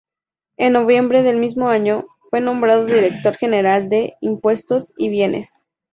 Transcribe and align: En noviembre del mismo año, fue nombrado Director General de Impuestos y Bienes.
En 0.57 0.73
noviembre 0.73 1.21
del 1.21 1.37
mismo 1.37 1.67
año, 1.69 2.07
fue 2.31 2.41
nombrado 2.41 2.85
Director 2.85 3.35
General 3.37 3.87
de 3.87 4.15
Impuestos 4.19 4.93
y 4.97 5.09
Bienes. 5.09 5.67